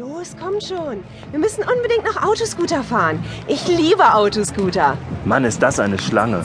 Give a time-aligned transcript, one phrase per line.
[0.00, 1.04] Los, kommt schon.
[1.30, 3.22] Wir müssen unbedingt noch Autoscooter fahren.
[3.48, 4.96] Ich liebe Autoscooter.
[5.26, 6.42] Mann, ist das eine Schlange.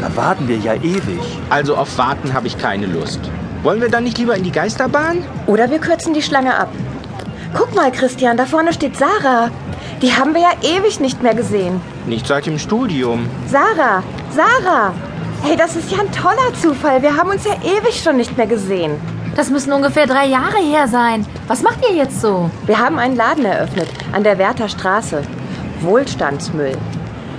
[0.00, 1.20] Da warten wir ja ewig.
[1.50, 3.20] Also auf Warten habe ich keine Lust.
[3.62, 5.22] Wollen wir dann nicht lieber in die Geisterbahn?
[5.46, 6.70] Oder wir kürzen die Schlange ab.
[7.52, 9.50] Guck mal, Christian, da vorne steht Sarah.
[10.00, 11.82] Die haben wir ja ewig nicht mehr gesehen.
[12.06, 13.28] Nicht seit dem Studium.
[13.48, 14.94] Sarah, Sarah.
[15.42, 17.02] Hey, das ist ja ein toller Zufall.
[17.02, 18.92] Wir haben uns ja ewig schon nicht mehr gesehen.
[19.34, 21.26] Das müssen ungefähr drei Jahre her sein.
[21.48, 22.50] Was macht ihr jetzt so?
[22.66, 25.22] Wir haben einen Laden eröffnet an der Werther Straße.
[25.80, 26.76] Wohlstandsmüll.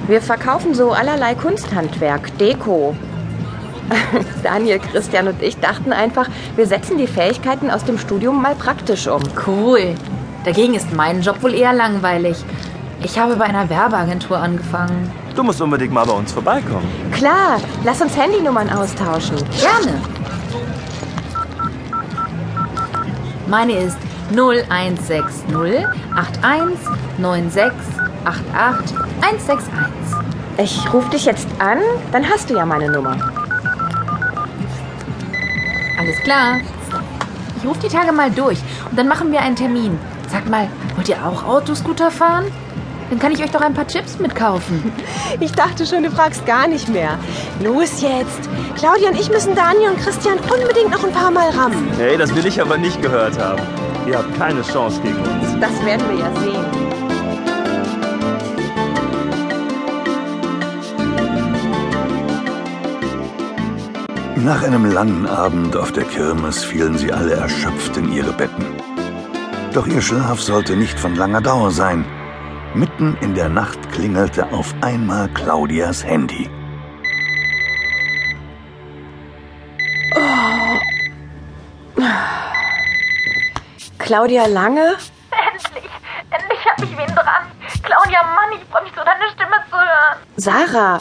[0.08, 2.96] Wir verkaufen so allerlei Kunsthandwerk, Deko.
[4.44, 9.08] Daniel, Christian und ich dachten einfach, wir setzen die Fähigkeiten aus dem Studium mal praktisch
[9.08, 9.22] um.
[9.48, 9.96] Cool.
[10.44, 12.44] Dagegen ist mein Job wohl eher langweilig.
[13.04, 15.12] Ich habe bei einer Werbeagentur angefangen.
[15.36, 16.88] Du musst unbedingt mal bei uns vorbeikommen.
[17.12, 19.38] Klar, lass uns Handynummern austauschen.
[19.60, 20.02] Gerne.
[23.48, 23.98] Meine ist
[24.32, 26.80] 0160 81
[27.20, 27.72] 96
[28.26, 29.74] 88 161.
[30.58, 31.80] Ich rufe dich jetzt an,
[32.12, 33.18] dann hast du ja meine Nummer.
[36.00, 36.60] Alles klar.
[37.58, 40.00] Ich rufe die Tage mal durch und dann machen wir einen Termin.
[40.30, 42.46] Sag mal, wollt ihr auch Autoscooter fahren?
[43.10, 44.92] Dann kann ich euch doch ein paar Chips mitkaufen.
[45.40, 47.18] Ich dachte schon, du fragst gar nicht mehr.
[47.62, 48.50] Los jetzt.
[48.78, 51.92] Claudia und ich müssen Daniel und Christian unbedingt noch ein paar Mal rammen.
[51.98, 53.62] Hey, das will ich aber nicht gehört haben.
[54.08, 55.60] Ihr habt keine Chance gegen uns.
[55.60, 56.86] Das werden wir ja sehen.
[64.46, 68.66] Nach einem langen Abend auf der Kirmes fielen sie alle erschöpft in ihre Betten.
[69.74, 72.06] Doch ihr Schlaf sollte nicht von langer Dauer sein.
[72.76, 76.50] Mitten in der Nacht klingelte auf einmal Claudias Handy.
[83.98, 84.98] Claudia Lange?
[85.32, 85.90] Endlich,
[86.30, 87.46] endlich habe ich wen dran.
[87.82, 90.18] Claudia, Mann, ich freue mich so, deine Stimme zu hören.
[90.36, 91.00] Sarah,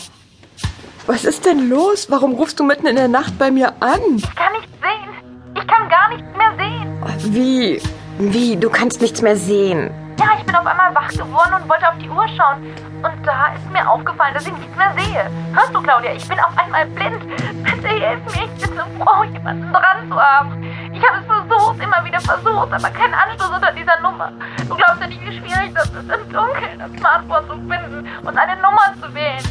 [1.09, 2.09] was ist denn los?
[2.09, 4.01] Warum rufst du mitten in der Nacht bei mir an?
[4.17, 5.55] Ich kann nichts sehen.
[5.57, 7.35] Ich kann gar nichts mehr sehen.
[7.35, 7.83] Wie?
[8.19, 8.57] Wie?
[8.57, 9.91] Du kannst nichts mehr sehen.
[10.19, 12.75] Ja, ich bin auf einmal wach geworden und wollte auf die Uhr schauen.
[13.03, 15.31] Und da ist mir aufgefallen, dass ich nichts mehr sehe.
[15.53, 16.13] Hörst du, Claudia?
[16.13, 17.21] Ich bin auf einmal blind.
[17.65, 18.45] Bitte hilf mir.
[18.45, 20.63] Ich bin so froh, jemanden dran zu haben.
[20.93, 24.33] Ich habe es versucht, immer wieder versucht, aber kein Anschluss unter dieser Nummer.
[24.69, 28.39] Du glaubst ja nicht, wie schwierig das ist, im Dunkeln das Smartphone zu finden und
[28.39, 29.43] eine Nummer zu wählen.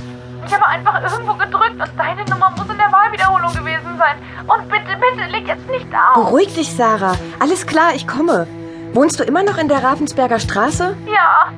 [0.45, 4.17] Ich habe einfach irgendwo gedrückt und deine Nummer muss in der Wahlwiederholung gewesen sein.
[4.47, 6.25] Und bitte, bitte, leg jetzt nicht auf.
[6.25, 7.15] Beruhig dich, Sarah.
[7.39, 8.47] Alles klar, ich komme.
[8.93, 10.95] Wohnst du immer noch in der Ravensberger Straße?
[11.07, 11.51] Ja,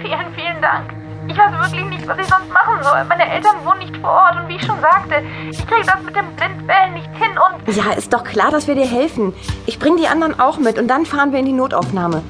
[0.00, 0.94] vielen, vielen Dank.
[1.28, 3.04] Ich weiß wirklich nicht, was ich sonst machen soll.
[3.04, 6.16] Meine Eltern wohnen nicht vor Ort und wie ich schon sagte, ich kriege das mit
[6.16, 7.76] dem Blindwellen nicht hin und...
[7.76, 9.34] Ja, ist doch klar, dass wir dir helfen.
[9.66, 12.22] Ich bring die anderen auch mit und dann fahren wir in die Notaufnahme.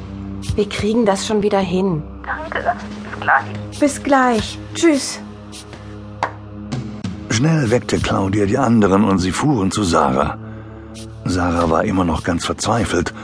[0.56, 2.02] Wir kriegen das schon wieder hin.
[2.26, 3.78] Danke, bis gleich.
[3.78, 4.58] Bis gleich.
[4.74, 5.20] Tschüss.
[7.30, 10.36] Schnell weckte Claudia die anderen und sie fuhren zu Sarah.
[11.26, 13.14] Sarah war immer noch ganz verzweifelt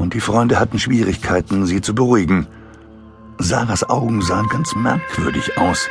[0.00, 2.46] und die Freunde hatten Schwierigkeiten, sie zu beruhigen.
[3.38, 5.88] Sarahs Augen sahen ganz merkwürdig aus.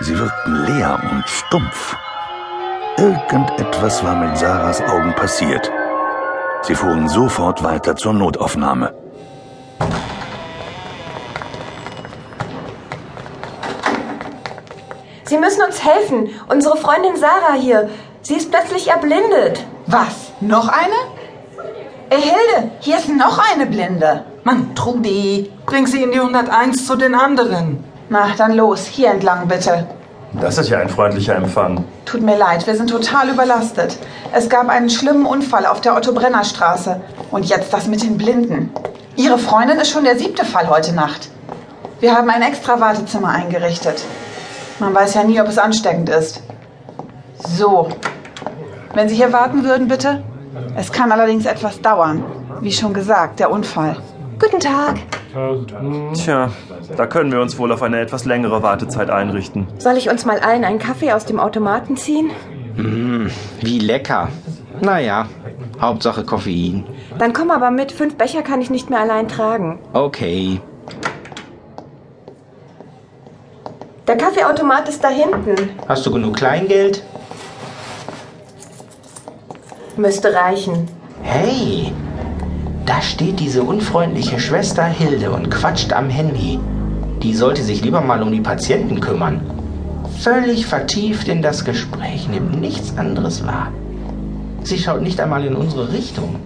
[0.00, 1.94] Sie wirkten leer und stumpf.
[2.96, 5.70] Irgendetwas war mit Sarahs Augen passiert.
[6.62, 8.94] Sie fuhren sofort weiter zur Notaufnahme.
[15.24, 16.30] Sie müssen uns helfen.
[16.48, 17.90] Unsere Freundin Sarah hier.
[18.22, 19.64] Sie ist plötzlich erblindet.
[19.86, 20.32] Was?
[20.40, 21.21] Noch eine?
[22.14, 24.24] Ey, Hilde, hier ist noch eine Blinde.
[24.44, 27.82] Mann, Trudi, bring sie in die 101 zu den anderen.
[28.10, 29.86] Na, dann los, hier entlang bitte.
[30.34, 31.86] Das ist ja ein freundlicher Empfang.
[32.04, 33.96] Tut mir leid, wir sind total überlastet.
[34.34, 37.00] Es gab einen schlimmen Unfall auf der Otto-Brenner-Straße.
[37.30, 38.70] Und jetzt das mit den Blinden.
[39.16, 41.30] Ihre Freundin ist schon der siebte Fall heute Nacht.
[42.00, 44.04] Wir haben ein extra Wartezimmer eingerichtet.
[44.80, 46.42] Man weiß ja nie, ob es ansteckend ist.
[47.56, 47.88] So.
[48.92, 50.22] Wenn Sie hier warten würden, bitte.
[50.76, 52.22] Es kann allerdings etwas dauern.
[52.60, 53.96] Wie schon gesagt, der Unfall.
[54.38, 54.98] Guten Tag.
[56.14, 56.50] Tja,
[56.96, 59.66] da können wir uns wohl auf eine etwas längere Wartezeit einrichten.
[59.78, 62.30] Soll ich uns mal allen einen Kaffee aus dem Automaten ziehen?
[62.76, 63.30] Mmh,
[63.60, 64.28] wie lecker.
[64.80, 65.26] Naja,
[65.80, 66.84] Hauptsache Koffein.
[67.18, 67.92] Dann komm aber mit.
[67.92, 69.78] Fünf Becher kann ich nicht mehr allein tragen.
[69.92, 70.60] Okay.
[74.06, 75.70] Der Kaffeeautomat ist da hinten.
[75.88, 77.04] Hast du genug Kleingeld?
[79.96, 80.88] Müsste reichen.
[81.22, 81.92] Hey,
[82.86, 86.58] da steht diese unfreundliche Schwester Hilde und quatscht am Handy.
[87.22, 89.42] Die sollte sich lieber mal um die Patienten kümmern.
[90.18, 93.70] Völlig vertieft in das Gespräch, nimmt nichts anderes wahr.
[94.62, 96.36] Sie schaut nicht einmal in unsere Richtung.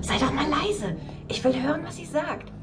[0.00, 0.96] Sei doch mal leise.
[1.28, 2.55] Ich will hören, was sie sagt.